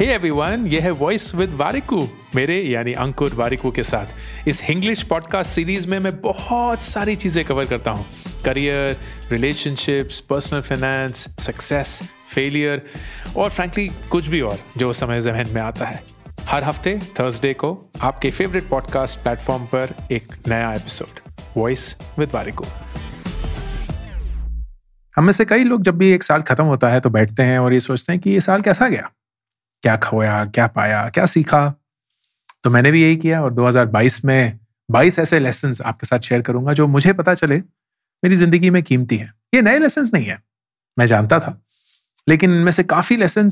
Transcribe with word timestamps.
Hey 0.00 0.06
everyone 0.06 0.66
ये 0.66 0.78
है 0.80 0.90
voice 0.90 1.34
with 1.34 1.54
Warikoo 1.54 2.08
मेरे 2.34 2.56
यानी 2.62 2.92
अंकुर 2.92 3.34
वारिकू 3.34 3.70
के 3.70 3.82
साथ। 3.82 4.48
इस 4.48 4.62
हिंग्लिश 4.64 5.02
पॉडकास्ट 5.02 5.50
सीरीज़ 5.50 5.88
में 5.88 5.98
मैं 5.98 6.20
बहुत 6.20 6.82
सारी 6.82 7.16
चीज़ें 7.16 7.44
कवर 7.44 7.64
करता 7.64 7.90
हूँ। 7.90 8.06
Career 8.44 8.96
relationships 9.30 10.20
personal 10.20 10.60
finance 10.60 11.26
success 11.38 12.00
failure 12.34 12.82
और 13.36 13.50
फ्रैंकली 13.50 13.86
कुछ 14.10 14.28
भी 14.28 14.40
और 14.40 14.58
जो 14.76 14.92
समय 14.92 15.20
जहन 15.20 15.50
में 15.50 15.60
आता 15.62 15.86
है। 15.86 16.02
हर 16.44 16.64
हफ़्ते 16.64 16.98
थर्सडे 17.20 17.52
को 17.54 17.90
आपके 18.00 18.30
फेवरेट 18.30 18.68
पॉडकास्ट 18.68 19.20
प्लेटफॉर्म 19.20 19.64
पर 19.64 19.94
एक 20.12 20.34
नया 20.48 20.72
एपिसोड 20.74 21.20
वॉइस 21.56 21.96
विद 22.18 22.30
वारिकू 22.34 22.64
हम 25.16 25.24
में 25.24 25.32
से 25.32 25.44
कई 25.44 25.64
लोग 25.64 25.82
जब 25.82 25.98
भी 25.98 26.10
एक 26.10 26.22
साल 26.22 26.42
खत्म 26.42 26.64
होता 26.64 26.88
है 26.88 27.00
तो 27.00 27.10
बैठते 27.10 27.42
हैं 27.42 27.58
और 27.58 27.72
ये 27.72 27.80
सोचते 27.80 28.12
हैं 28.12 28.20
कि 28.22 28.30
ये 28.30 28.40
साल 28.40 28.62
कैसा 28.62 28.88
गया? 28.88 29.10
क्या 29.82 29.96
खोया, 29.98 30.44
क्या 30.46 30.66
पाया, 30.68 31.08
क्या 31.08 31.26
सीखा? 31.26 31.68
तो 32.64 32.70
मैंने 32.70 32.90
भी 32.90 33.02
यही 33.02 33.16
किया 33.16 33.42
और 33.42 33.52
2022 33.54 34.24
में 34.24 34.58
22 34.88 35.18
ऐसे 35.18 35.38
लेसन 35.38 35.72
आपके 35.84 36.06
साथ 36.06 36.20
शेयर 36.20 36.42
करूँगा 36.42 36.72
जो 36.72 36.86
मुझे 36.88 37.12
पता 37.12 37.34
चले 37.34 37.56
मेरी 38.22 38.36
ज़िंदगी 38.36 38.70
में 38.70 38.82
कीमती 38.82 39.16
है। 39.16 39.32
ये 39.54 39.62
नए 39.62 39.78
लेसन 39.78 40.10
नहीं 40.14 40.26
है, 40.26 40.38
मैं 40.96 41.06
जानता 41.06 41.38
था। 41.40 41.60
लेकिन 42.26 42.54
इनमें 42.54 42.72
से 42.72 42.82
काफ़ी 42.84 43.16
लेसन 43.16 43.48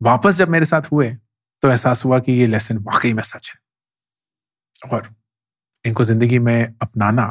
वापस 0.00 0.34
जब 0.34 0.48
मेरे 0.48 0.64
साथ 0.64 0.92
हुए 0.92 1.10
तो 1.62 1.68
एहसास 1.70 2.04
हुआ 2.04 2.18
कि 2.18 2.32
ये 2.32 2.46
लेसन 2.46 2.78
वाकई 2.80 3.12
में 3.12 3.22
सच 3.22 3.50
है। 3.50 4.90
और 4.90 5.08
इनको 5.84 6.04
ज़िंदगी 6.04 6.38
में 6.38 6.74
अपनाना 6.82 7.26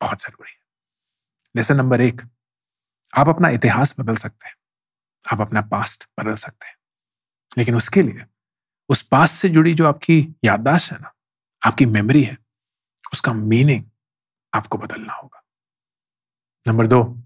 बहुत 0.00 0.22
ज़रूरी 0.22 0.50
है। 0.50 0.62
लेसन 1.54 1.76
नंबर 1.76 2.00
एक, 2.00 2.22
आप 3.12 3.28
अपना 3.28 3.48
इतिहास 3.50 3.94
बदल 4.00 4.16
सकते 4.16 4.46
हैं, 4.46 4.54
आप 5.24 5.40
अपना 5.40 5.60
पास्ट 5.68 6.08
बदल 6.20 6.34
सकते 6.36 6.66
हैं। 6.66 6.74
लेकिन 7.58 7.74
उसके 7.74 8.02
लिए, 8.02 8.24
उस 8.88 9.02
पास 9.02 9.30
से 9.30 9.48
जुड़ी 9.48 9.74
जो 9.74 9.86
आपकी 9.86 10.34
याददाश्त 10.44 10.92
है 10.92 10.98
ना, 10.98 11.14
आपकी 11.66 11.86
मेमोरी 11.86 12.22
है, 12.22 12.38
उसका 13.12 13.32
मीनिंग 13.32 13.82
आपको 14.54 14.78
बदलना 14.78 15.12
होगा। 15.12 15.42
नंबर 16.68 16.86
दो, 16.86 17.18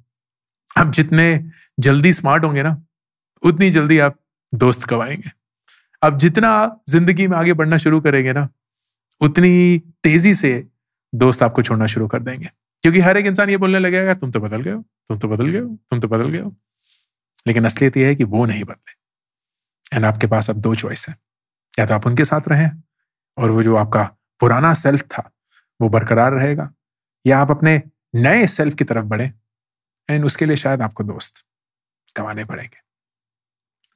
आप 0.76 0.92
जितने 0.92 1.50
जल्दी 1.80 2.12
स्मार्ट 2.12 2.44
होंगे 2.44 2.62
ना, 2.62 2.82
उतनी 3.42 3.70
जल्दी 3.70 3.98
आप 3.98 4.18
दोस्त 4.54 4.84
कवाएँगे 4.84 5.30
अब 6.02 6.18
जितना 6.18 6.80
ज़िंदगी 6.88 7.26
में 7.26 7.36
आगे 7.36 7.52
बढ़ना 7.52 7.76
शुरू 7.76 8.00
करेंगे 8.00 8.32
ना, 8.32 8.48
उतनी 9.20 9.78
तेज़ी 9.78 10.34
से 10.34 10.68
दोस्त 11.14 11.42
आपको 11.42 11.62
छोड़ना 11.62 11.86
शुरू 11.86 12.08
कर 12.08 12.20
देंगे। 12.20 12.50
क्योंकि 12.82 13.00
हर 13.00 13.16
एक 13.16 13.26
इंसान 13.26 13.50
ये 13.50 13.56
बोलने 13.56 13.78
लगेगा 13.78 14.14
तुम 14.14 14.30
तो 14.30 14.40
बदल 14.40 14.62
गए 14.62 14.72
हो, 14.72 14.84
तुम 15.08 15.18
तो 15.18 15.28
बदल 15.28 15.48
गए 15.48 15.60
हो, 15.60 15.78
तुम 15.90 16.00
तो 16.00 16.08
बदल 16.08 16.28
गए 16.28 16.40
हो। 16.40 16.56
लेकिन 17.46 17.64
असलियत 17.64 17.96
यह 17.96 18.06
है 18.06 18.14
कि 18.14 18.24
वो 18.24 18.46
नहीं 18.46 18.64
बदले। 18.64 18.97
एंड 19.92 20.04
आपके 20.04 20.26
पास 20.26 20.50
अब 20.50 20.56
दो 20.58 20.74
चॉइस 20.74 21.06
है। 21.08 21.14
या 21.74 21.86
तो 21.86 21.94
आप 21.94 22.06
उनके 22.06 22.24
साथ 22.24 22.48
रहें 22.48 22.70
और 23.36 23.50
वो 23.50 23.62
जो 23.62 23.76
आपका 23.76 24.02
पुराना 24.40 24.72
सेल्फ 24.74 25.02
था, 25.02 25.30
वो 25.80 25.88
बरकरार 25.88 26.32
रहेगा, 26.32 26.70
या 27.24 27.38
आप 27.38 27.50
अपने 27.50 27.80
नए 28.16 28.46
सेल्फ 28.48 28.74
की 28.74 28.84
तरफ़ 28.84 29.04
बढ़ें। 29.06 29.30
एंड 30.08 30.24
उसके 30.24 30.46
लिए 30.46 30.56
शायद 30.56 30.82
आपको 30.82 31.04
दोस्त 31.04 31.44
कमाने 32.16 32.44
पड़ेंगे। 32.44 32.76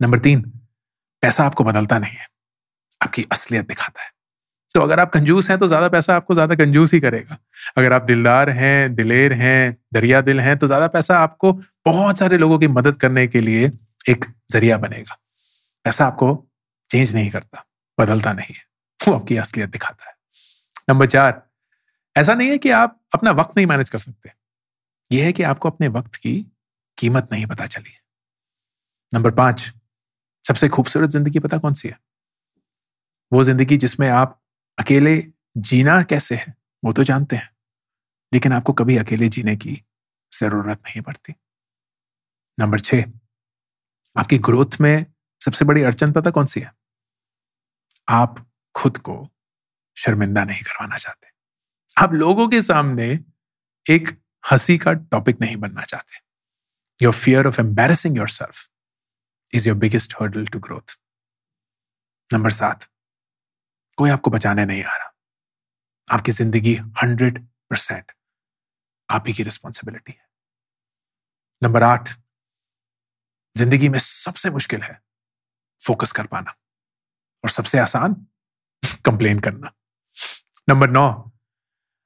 नंबर 0.01 0.19
तीन, 0.19 0.41
पैसा 1.23 1.45
आपको 1.45 1.65
बदलता 1.65 1.99
नहीं 1.99 2.17
है। 2.17 2.27
आपकी 3.01 3.27
असलियत 3.33 3.69
दिखाता 3.69 4.03
है। 4.03 4.11
तो 4.75 4.81
अगर 4.81 5.01
आप 5.01 5.11
कंजूस 5.13 5.49
हैं 5.51 5.59
तो 5.59 5.67
ज़्यादा 5.67 5.89
पैसा 5.89 6.17
आपको 6.17 6.35
ज़्यादा 6.35 6.55
कंजूस 6.55 6.93
ही 6.95 7.01
करेगा। 7.01 7.39
अगर 7.77 7.93
आप 7.93 8.03
दिलदार 8.03 8.51
हैं, 8.51 8.95
दिलेर 8.95 9.33
हैं 9.33 9.77
दरिया 9.95 10.21
दिल 10.21 10.41
हैं 10.41 10.57
तो 10.59 10.67
ज़्यादा 10.67 10.87
पैसा 10.89 11.19
आपको 11.19 11.53
बहुत 11.87 12.19
सारे 12.19 12.39
लोगों 12.39 12.59
की 12.59 12.69
मदद 12.69 12.97
करने 12.97 13.27
के 13.27 13.41
लिए 13.41 13.71
एक 14.09 14.25
ज़रिया 14.51 14.79
बनेगा। 14.79 15.19
पैसा 15.85 16.07
आपको 16.07 16.35
चेंज 16.91 17.15
नहीं 17.15 17.31
करता, 17.31 17.65
बदलता 17.99 18.33
नहीं 18.33 18.55
है। 18.55 18.65
वो 19.01 19.15
आपकी 19.15 19.37
असलियत 19.37 19.71
दिखाता 19.71 20.09
है। 20.09 20.15
नंबर 20.91 21.07
चार, 21.07 21.43
ऐसा 22.17 22.35
नहीं 22.35 22.51
है 22.51 22.59
कि 22.59 22.71
आप 22.71 23.01
अपना 23.15 23.31
वक्त 23.31 23.57
नहीं 23.57 23.67
मैनेज 23.67 23.91
कर 23.91 23.99
सकते। 23.99 24.31
यह 25.11 25.25
है 25.25 25.33
कि 25.33 25.43
आपको 25.43 25.71
अपने 25.71 25.89
वक्त 25.89 26.17
की 26.17 26.35
कीमत 26.99 27.29
नहीं 27.33 27.47
पता 27.47 27.67
चली 27.67 27.97
नंबर 29.13 29.31
पाँच, 29.31 29.73
सबसे 30.45 30.69
खूबसूरत 30.69 31.11
ज़िंदगी 31.11 31.39
पता 31.39 31.59
कौन 31.59 31.75
सी 31.75 31.89
है? 31.89 31.99
वो 33.33 33.43
ज़िंदगी 33.45 33.77
जिसमें 33.77 34.09
आप 34.09 34.41
अकेले 34.79 35.17
जीना 35.59 36.03
कैसे 36.03 36.35
है, 36.35 36.55
वो 36.83 36.93
तो 36.93 37.05
जानते 37.05 37.37
हैं, 37.37 37.49
लेकिन 38.33 38.53
आपको 38.53 38.73
कभी 38.73 38.97
अकेले 38.97 39.29
जीने 39.29 39.57
की 39.57 39.81
ज़रूरत 40.33 40.81
नहीं 40.87 41.03
पड़ती। 41.03 41.35
नंबर 42.59 42.81
छ 42.81 42.95
आपकी 44.17 44.39
ग्रोथ 44.39 44.81
में 44.81 45.07
सबसे 45.43 45.65
बड़ी 45.65 45.83
अड़चन 45.83 46.13
पता 46.13 46.31
कौन 46.31 46.47
सी 46.47 46.61
है? 46.61 46.73
आप 48.09 48.47
खुद 48.75 48.99
को 48.99 49.23
शर्मिंदा 49.97 50.45
नहीं 50.45 50.63
करवाना 50.63 50.99
चाहते। 50.99 51.31
आप 51.97 52.13
लोगों 52.13 52.49
के 52.49 52.63
सामने 52.63 53.09
एक 53.87 54.09
हँसी 54.53 54.79
का 54.79 54.93
टॉपिक 54.93 55.41
नहीं 55.41 55.57
बनना 55.57 55.85
चाहते। 55.85 56.21
Your 57.01 57.15
fear 57.15 57.47
of 57.47 57.61
embarrassing 57.61 58.17
yourself 58.29 58.69
is 59.53 59.69
your 59.69 59.79
biggest 59.79 60.15
hurdle 60.21 60.47
to 60.47 60.59
growth 60.59 60.97
number 62.31 62.51
सात, 62.51 62.85
कोई 63.99 64.11
आपको 64.11 64.31
बचाने 64.31 64.65
नहीं 64.65 64.83
आ 64.85 64.97
रहा। 64.97 65.13
आपकी 66.09 66.33
ज़िंदगी 66.33 66.75
हंड्रेड 67.03 67.47
परसेंट 67.71 68.13
आप 69.09 69.25
ही 69.29 69.33
की 69.35 69.43
रिस्पॉन्सिबिलिटी 69.43 70.13
है। 70.13 70.27
नंबर 71.63 71.83
आठ, 71.83 72.09
ज़िंदगी 73.57 73.89
में 73.89 73.99
सबसे 73.99 74.51
मुश्किल 74.51 74.83
है 74.83 75.02
फोकस 75.83 76.13
कर 76.13 76.27
पाना। 76.27 76.55
और 77.45 77.51
सबसे 77.51 77.79
आसान 77.79 78.27
कंप्लेन 79.05 79.39
करना। 79.41 79.73
नंबर 80.69 80.91
नौ, 80.91 81.33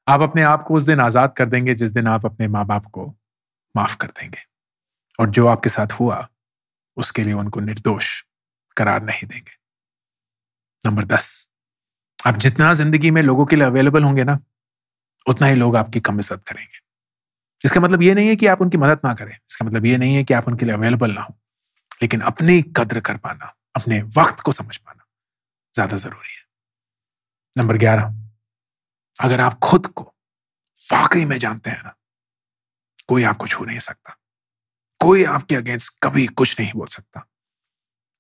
आप 0.09 0.21
अपने 0.21 0.43
आप 0.43 0.65
को 0.65 0.75
उस 0.75 0.83
दिन 0.83 1.01
आज़ाद 1.01 1.35
कर 1.37 1.47
देंगे 1.47 1.75
जिस 1.75 1.91
दिन 1.91 2.07
आप 2.07 2.27
अपने 2.27 2.49
माँ 2.49 2.67
बाप 2.67 2.87
को 2.87 3.07
माफ़ 3.77 3.97
कर 3.97 4.09
देंगे। 4.09 4.39
और 5.21 5.31
जो 5.31 5.47
आपके 5.47 5.69
साथ 5.69 5.93
हुआ, 5.93 6.29
उसके 6.97 7.25
लिए 7.25 7.33
उनको 7.33 7.61
निर्दोष 7.61 8.23
करार 8.77 9.03
नहीं 9.03 9.29
देंगे। 9.29 9.53
नंबर 10.85 11.05
दस, 11.05 11.51
आप 12.27 12.37
जितना 12.37 12.75
ज़िंदगी 12.75 13.11
में 13.11 13.23
लोगों 13.23 13.47
के 13.47 13.57
लिए 13.57 13.67
अवेलेबल 13.67 14.05
होंगे 14.05 14.25
ना, 14.25 14.39
उतना 15.29 15.47
ही 15.47 15.55
लोग 15.55 15.77
आपकी 15.77 16.01
कम 16.01 16.19
इज़्ज़त 16.19 16.43
करेंगे। 16.49 16.79
इसका 17.65 17.81
मतलब 17.81 18.03
ये 18.03 18.15
नहीं 18.15 18.29
है 18.29 18.37
कि 18.37 18.47
आप 18.47 18.61
उनकी 18.63 18.79
मदद 18.79 19.01
ना 19.05 19.15
करें। 19.15 19.33
इसका 19.33 19.67
मतलब 19.67 19.87
ये 19.87 19.99
नहीं 19.99 20.15
है 20.15 20.25
कि 20.25 20.35
आप 20.35 20.49
उनके 20.49 20.67
लिए 20.67 20.75
अवेलेबल 20.75 21.13
ना 21.13 21.21
हो। 21.21 21.35
लेकिन 22.03 22.21
अपनी 22.21 22.63
कद्र 22.63 23.01
कर 23.01 23.17
पाना। 23.17 23.56
अपने 23.77 24.01
वक्त 24.17 24.41
को 24.41 24.53
समझ 24.53 24.77
पाना 24.77 25.05
ज़्यादा 25.75 25.97
ज़रूरी 25.97 26.31
है। 26.31 26.45
नंबर 27.57 27.77
ग्यारह, 27.77 28.15
अगर 29.17 29.41
आप 29.41 29.59
खुद 29.63 29.87
को 29.89 30.03
वाकई 30.79 31.25
में 31.25 31.39
जानते 31.39 31.71
हैं 31.71 31.83
ना, 31.83 31.95
कोई 33.09 33.23
आपको 33.25 33.47
छू 33.47 33.65
नहीं 33.65 33.79
सकता। 33.81 34.17
कोई 35.01 35.25
आपके 35.27 35.55
अगेंस्ट 35.55 35.99
कभी 36.03 36.27
कुछ 36.29 36.59
नहीं 36.61 36.73
बोल 36.73 36.87
सकता, 36.87 37.21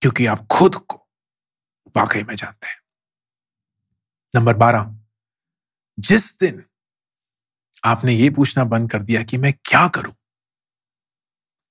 क्योंकि 0.03 0.27
आप 0.27 0.47
खुद 0.53 0.77
को 0.77 0.97
वाकई 1.95 2.23
में 2.23 2.35
जानते 2.37 2.69
हैं। 2.69 2.81
नंबर 4.35 4.57
बारह, 4.57 4.95
जिस 5.99 6.39
दिन 6.39 6.65
आपने 7.83 8.13
ये 8.15 8.29
पूछना 8.31 8.65
बंद 8.67 8.91
कर 8.91 9.03
दिया 9.03 9.23
कि 9.23 9.39
मैं 9.39 9.53
क्या 9.65 9.87
करूँ, 9.89 10.13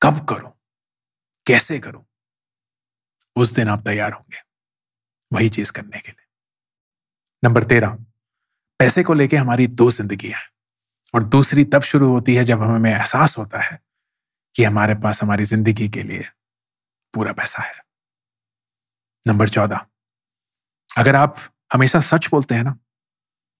कब 0.01 0.25
करूँ, 0.25 0.51
कैसे 1.45 1.79
करूँ 1.79 2.05
उस 3.35 3.53
दिन 3.53 3.69
आप 3.69 3.83
तैयार 3.85 4.11
होंगे 4.13 4.43
वही 5.31 5.49
चीज़ 5.49 5.71
करने 5.71 5.99
के 5.99 6.11
लिए। 6.11 6.25
नंबर 7.43 7.63
तेरह, 7.65 7.97
पैसे 8.79 9.03
को 9.03 9.13
लेके 9.13 9.37
हमारी 9.37 9.67
दो 9.69 9.89
ज़िंदगी 9.91 10.29
है 10.29 10.41
और 11.13 11.23
दूसरी 11.25 11.63
तब 11.65 11.81
शुरू 11.83 12.09
होती 12.09 12.35
है 12.35 12.43
जब 12.45 12.61
हमें 12.63 12.91
एहसास 12.91 13.37
होता 13.37 13.61
है 13.61 13.79
कि 14.55 14.63
हमारे 14.63 14.95
पास 14.97 15.21
हमारी 15.23 15.45
ज़िंदगी 15.45 15.87
के 15.89 16.03
लिए 16.03 16.23
पूरा 17.13 17.33
पैसा 17.33 17.63
है। 17.63 17.83
नंबर 19.25 19.49
चौदह, 19.49 19.85
अगर 20.89 21.15
आप 21.15 21.37
हमेशा 21.73 21.99
सच 22.01 22.29
बोलते 22.31 22.55
हैं 22.55 22.63
ना 22.63 22.77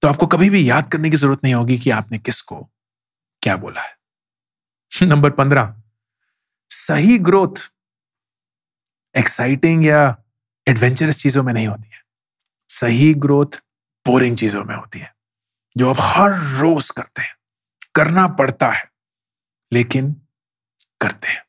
तो 0.03 0.07
आपको 0.07 0.27
कभी 0.27 0.49
भी 0.49 0.69
याद 0.69 0.91
करने 0.91 1.09
की 1.09 1.17
ज़रूरत 1.17 1.43
नहीं 1.43 1.53
होगी 1.53 1.77
कि 1.79 1.89
आपने 1.91 2.17
किसको 2.19 2.57
क्या 3.41 3.55
बोला 3.57 3.81
है। 3.81 5.07
नंबर 5.07 5.29
पंद्रह, 5.31 5.73
सही 6.71 7.17
ग्रोथ 7.19 7.69
एक्साइटिंग 9.15 9.85
या 9.85 10.01
एडवेंचरस 10.67 11.21
चीज़ों 11.21 11.43
में 11.43 11.53
नहीं 11.53 11.67
होती 11.67 11.89
है। 11.89 12.03
सही 12.69 13.13
ग्रोथ 13.15 13.61
बोरिंग 14.05 14.37
चीज़ों 14.37 14.63
में 14.65 14.75
होती 14.75 14.99
है। 14.99 15.13
जो 15.75 15.89
आप 15.89 15.97
हर 15.99 16.39
रोज 16.59 16.89
करते 16.89 17.21
हैं। 17.21 17.35
करना 17.95 18.27
पड़ता 18.27 18.69
है, 18.69 18.89
लेकिन 19.71 20.11
करते 21.01 21.27
हैं। 21.27 21.43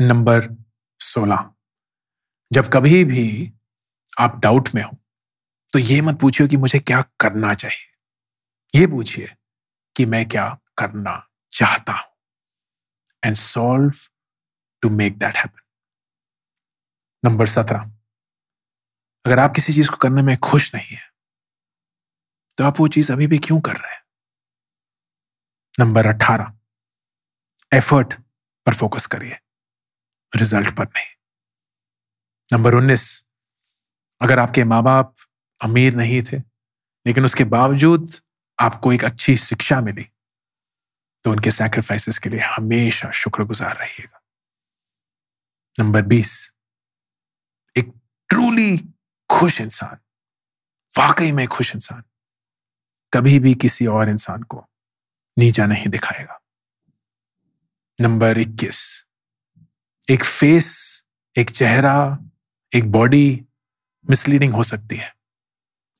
नंबर 0.00 0.48
सोलह। 1.00 1.50
जब 2.50 2.70
कभी 2.72 3.04
भी 3.04 3.52
आप 4.18 4.38
डाउट 4.38 4.68
में 4.74 4.82
हो 4.82 4.96
तो 5.72 5.78
ये 5.78 6.00
मत 6.00 6.18
पूछिए 6.20 6.46
कि 6.48 6.56
मुझे 6.56 6.78
क्या 6.78 7.00
करना 7.20 7.54
चाहिए। 7.54 8.78
ये 8.80 8.86
पूछिए 8.86 9.28
कि 9.96 10.06
मैं 10.06 10.28
क्या 10.28 10.48
करना 10.78 11.14
चाहता 11.52 11.92
हूँ। 11.92 12.10
And 13.22 13.36
solve 13.36 13.92
to 14.82 14.90
make 14.90 15.18
that 15.18 15.36
happen 15.36 15.60
number 17.24 17.46
सत्रह। 17.46 17.80
अगर 19.24 19.38
आप 19.38 19.52
किसी 19.54 19.72
चीज़ 19.72 19.90
को 19.90 19.96
करने 19.96 20.22
में 20.22 20.36
खुश 20.36 20.74
नहीं 20.74 20.96
है 20.96 21.08
तो 22.58 22.64
आप 22.64 22.80
वो 22.80 22.88
चीज़ 22.88 23.12
अभी 23.12 23.26
भी 23.26 23.38
क्यों 23.38 23.60
कर 23.60 23.76
रहे 23.76 23.92
हैं? 23.92 24.02
नंबर 25.74 26.06
अठारह। 26.06 26.52
एफर्ट 27.72 28.14
पर 28.66 28.74
फोकस 28.74 29.06
करिए, 29.06 29.38
रिज़ल्ट 30.32 30.76
पर 30.76 30.84
नहीं। 30.86 31.06
नंबर 32.50 32.74
उन्नीस। 32.74 33.04
अगर 34.20 34.38
आपके 34.38 34.64
माँ 34.64 34.82
बाप 34.82 35.14
अमीर 35.60 35.94
नहीं 35.94 36.22
थे, 36.22 36.38
लेकिन 37.06 37.24
उसके 37.24 37.44
बावजूद 37.46 38.10
आपको 38.58 38.92
एक 38.92 39.04
अच्छी 39.04 39.36
शिक्षा 39.36 39.80
मिली 39.80 40.06
तो 41.24 41.30
उनके 41.30 41.50
सैक्रिफाइसेस 41.50 42.18
के 42.18 42.28
लिए 42.30 42.40
हमेशा 42.40 43.10
शुक्रगुजार 43.12 43.76
रहिएगा। 43.76 44.22
नंबर 45.78 46.02
बीस। 46.02 46.32
एक 47.76 47.92
ट्रूली 48.28 48.78
खुश 49.30 49.60
इंसान। 49.60 49.96
वाकई 50.98 51.32
में 51.32 51.48
खुश 51.48 51.74
इंसान। 51.74 52.02
कभी 53.14 53.38
भी 53.38 53.54
किसी 53.54 53.86
और 53.86 54.08
इंसान 54.08 54.42
को 54.42 54.66
नीचा 55.38 55.66
नहीं 55.66 55.86
दिखाएगा। 55.86 56.40
नंबर 58.00 58.38
इक्कीस। 58.38 59.06
एक 60.10 60.24
फेस 60.24 61.06
एक 61.38 61.50
चेहरा, 61.50 62.18
एक 62.74 62.92
बॉडी 62.92 63.46
मिसलीडिंग 64.10 64.54
हो 64.54 64.62
सकती 64.62 64.96
है। 64.96 65.16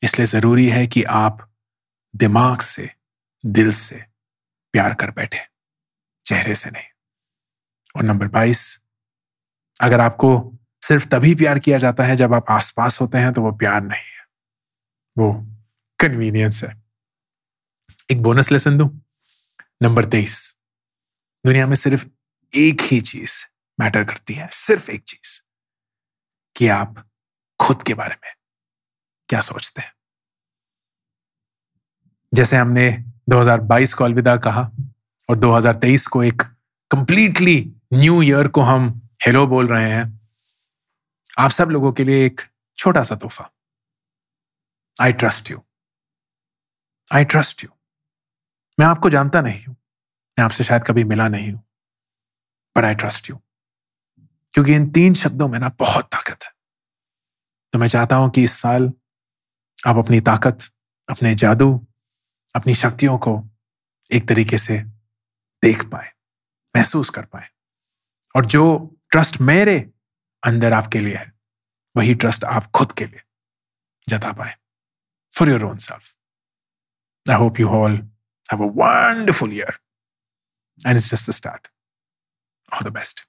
इसलिए 0.03 0.27
ज़रूरी 0.27 0.69
है 0.69 0.87
कि 0.87 1.03
आप 1.03 1.55
दिमाग 2.17 2.61
से, 2.61 2.95
दिल 3.47 3.73
से 3.73 4.05
प्यार 4.73 4.95
कर 4.95 5.11
बैठे, 5.11 5.41
चेहरे 6.27 6.55
से 6.55 6.71
नहीं। 6.71 6.85
और 7.97 8.03
नंबर 8.03 8.29
बाईस, 8.29 8.83
अगर 9.81 10.01
आपको 10.01 10.59
सिर्फ़ 10.83 11.09
तभी 11.09 11.35
प्यार 11.35 11.59
किया 11.59 11.79
जाता 11.79 12.05
है 12.05 12.17
जब 12.17 12.35
आप 12.35 12.45
आसपास 12.51 13.01
होते 13.01 13.19
हैं 13.19 13.33
तो 13.33 13.43
वो 13.43 13.53
प्यार 13.53 13.83
नहीं 13.83 14.03
है। 14.03 14.27
वो 15.19 15.47
कन्वीनियंस 15.99 16.65
है। 16.65 16.83
एक 18.11 18.23
बोनस 18.23 18.53
लेसन 18.53 18.79
दू? 18.79 19.01
नंबर 19.83 20.05
तेईस। 20.05 20.57
दुनिया 21.47 21.67
में 21.67 21.75
सिर्फ़ 21.75 22.07
एक 22.55 22.81
ही 22.81 23.01
चीज़ 23.01 23.45
मैटर 23.81 24.05
करती 24.05 24.35
है, 24.35 24.49
सिर्फ़ 24.53 24.91
एक 24.91 25.03
चीज़। 25.03 25.43
कि 26.57 26.69
आप 26.69 27.11
खुद 27.61 27.83
के 27.83 27.95
बारे 27.95 28.15
में 28.15 28.33
क्या 29.29 29.41
सोचते 29.41 29.83
हैं। 29.83 29.93
जैसे 32.35 32.57
हमने 32.57 33.05
2022 33.29 33.95
को 33.95 34.05
अलविदा 34.05 34.37
कहा 34.37 34.71
और 35.31 35.37
2023 35.37 36.07
को 36.07 36.25
एक 36.25 36.43
कंप्लीटली 36.91 37.73
न्यू 37.95 38.23
ईयर 38.23 38.49
को 38.49 38.61
हम 38.61 39.09
हेलो 39.27 39.47
बोल 39.47 39.67
रहे 39.67 39.91
हैं। 39.91 40.20
आप 41.41 41.51
सब 41.51 41.69
लोगों 41.71 41.93
के 41.93 42.05
लिए 42.05 42.25
एक 42.27 42.41
छोटा 42.79 43.03
सा 43.03 43.15
तोहफा। 43.17 43.51
I 45.03 45.13
trust 45.13 45.51
you 45.51 45.63
I 47.15 47.25
trust 47.25 47.65
you 47.65 47.71
मैं 48.79 48.87
आपको 48.87 49.11
जानता 49.11 49.41
नहीं 49.41 49.65
हूँ। 49.65 49.75
मैं 50.39 50.45
आपसे 50.45 50.65
शायद 50.65 50.83
कभी 50.83 51.05
मिला 51.05 51.29
नहीं 51.29 51.53
हूँ। 51.53 51.63
बट 52.77 52.85
आई 52.85 52.95
ट्रस्ट 52.95 53.31
यू 53.31 53.37
क्योंकि 54.55 54.75
इन 54.75 54.91
तीन 54.91 55.15
शब्दों 55.15 55.49
में 55.49 55.59
ना 55.59 55.69
बहुत 55.69 56.05
ताकत 56.05 56.45
है। 56.45 56.51
तो 57.73 57.79
मैं 57.79 57.89
चाहता 57.89 58.17
हूँ 58.17 58.31
कि 58.31 58.45
इस 58.45 58.53
साल 58.53 58.93
आप 59.87 59.97
अपनी 59.97 60.21
ताकत, 60.21 60.59
अपने 61.09 61.35
जादू, 61.35 61.87
अपनी 62.55 62.75
शक्तियों 62.75 63.19
को 63.19 63.43
एक 64.11 64.29
तरीके 64.29 64.59
से 64.59 64.79
देख 65.63 65.85
पाए, 65.85 66.13
महसूस 66.77 67.11
कर 67.11 67.25
पाए। 67.25 67.49
और 68.37 68.47
जो 68.47 68.65
ट्रस्ट 69.11 69.41
मेरे 69.41 69.79
अंदर 70.43 70.73
आपके 70.73 71.01
लिए 71.01 71.15
है। 71.15 71.33
वही 71.97 72.15
ट्रस्ट 72.15 72.45
आप 72.45 72.71
खुद 72.71 72.93
के 72.93 73.05
लिए 73.07 73.23
जता 74.09 74.33
पाए। 74.33 74.55
For 75.35 75.51
your 75.51 75.65
own 75.65 75.77
self 75.79 76.15
I 77.27 77.37
hope 77.37 77.61
you 77.61 77.69
all 77.69 77.97
have 78.49 78.63
a 78.63 78.71
wonderful 78.77 79.53
year 79.55 79.79
and 80.81 80.97
it's 80.97 81.11
just 81.11 81.31
the 81.31 81.35
start 81.35 81.69
all 82.69 82.89
the 82.89 82.93
best 82.93 83.27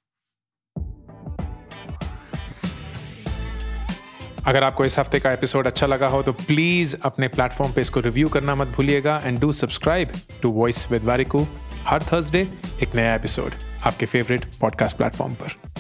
अगर 4.48 4.64
आपको 4.64 4.86
इस 4.86 4.98
हफ़्ते 5.00 5.20
का 5.20 5.32
एपिसोड 5.32 5.68
अच्छा 5.68 5.88
लगा 5.88 6.08
हो 6.08 6.22
तो 6.24 6.34
प्लीज़ 6.34 6.96
अपने 7.06 7.28
प्लेटफॉर्म 7.28 7.74
पे 7.74 7.82
इसको 7.82 8.00
रिव्यू 8.00 8.30
करना 8.30 8.56
मत 8.56 8.68
भूलिएगा। 8.68 9.20
And 9.24 9.40
do 9.40 9.52
subscribe 9.52 10.14
to 10.42 10.52
voice 10.52 10.86
with 10.92 11.04
Warikoo 11.04 11.48
her 11.88 12.04
Thursday 12.04 12.42
एक 12.84 12.96
नया 12.96 13.16
एपिसोड 13.16 13.54
आपके 13.86 14.06
फेवरेट 14.06 14.46
पॉडकास्ट 14.60 14.98
प्लेटफॉर्म 14.98 15.36
पर। 15.36 15.71